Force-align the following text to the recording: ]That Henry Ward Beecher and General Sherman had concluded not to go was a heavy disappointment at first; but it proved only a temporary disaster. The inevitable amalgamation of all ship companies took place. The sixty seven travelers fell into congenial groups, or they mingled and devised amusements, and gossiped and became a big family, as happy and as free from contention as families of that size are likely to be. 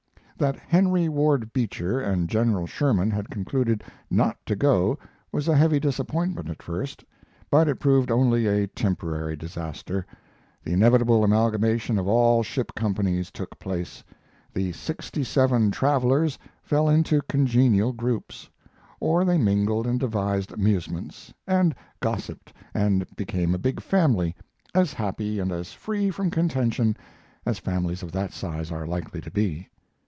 ]That 0.41 0.55
Henry 0.55 1.07
Ward 1.07 1.53
Beecher 1.53 1.99
and 1.99 2.27
General 2.27 2.65
Sherman 2.65 3.11
had 3.11 3.29
concluded 3.29 3.83
not 4.09 4.43
to 4.47 4.55
go 4.55 4.97
was 5.31 5.47
a 5.47 5.55
heavy 5.55 5.79
disappointment 5.79 6.49
at 6.49 6.63
first; 6.63 7.05
but 7.51 7.67
it 7.67 7.79
proved 7.79 8.09
only 8.09 8.47
a 8.47 8.65
temporary 8.65 9.35
disaster. 9.35 10.03
The 10.63 10.73
inevitable 10.73 11.23
amalgamation 11.23 11.99
of 11.99 12.07
all 12.07 12.41
ship 12.41 12.73
companies 12.75 13.29
took 13.29 13.59
place. 13.59 14.03
The 14.51 14.71
sixty 14.71 15.23
seven 15.23 15.69
travelers 15.69 16.39
fell 16.63 16.89
into 16.89 17.21
congenial 17.29 17.93
groups, 17.93 18.49
or 18.99 19.23
they 19.23 19.37
mingled 19.37 19.85
and 19.85 19.99
devised 19.99 20.51
amusements, 20.51 21.31
and 21.45 21.75
gossiped 21.99 22.51
and 22.73 23.05
became 23.15 23.53
a 23.53 23.59
big 23.59 23.79
family, 23.79 24.35
as 24.73 24.93
happy 24.93 25.37
and 25.39 25.51
as 25.51 25.71
free 25.73 26.09
from 26.09 26.31
contention 26.31 26.97
as 27.45 27.59
families 27.59 28.01
of 28.01 28.11
that 28.13 28.33
size 28.33 28.71
are 28.71 28.87
likely 28.87 29.21
to 29.21 29.29
be. 29.29 29.67